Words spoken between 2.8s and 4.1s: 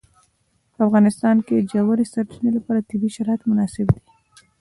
طبیعي شرایط مناسب دي.